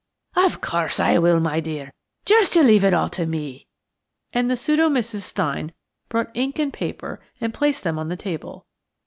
"Of 0.35 0.61
course 0.61 0.99
I 0.99 1.19
will, 1.19 1.39
my 1.39 1.59
dear. 1.59 1.93
Just 2.25 2.55
you 2.55 2.63
leave 2.63 2.83
it 2.83 2.91
all 2.91 3.07
to 3.09 3.27
me." 3.27 3.67
And 4.33 4.49
the 4.49 4.57
pseudo 4.57 4.89
Mrs. 4.89 5.19
Stein 5.21 5.73
brought 6.09 6.35
ink 6.35 6.57
and 6.57 6.73
paper 6.73 7.21
and 7.39 7.53
placed 7.53 7.83
them 7.83 7.99
on 7.99 8.09
the 8.09 8.15
table. 8.17 8.65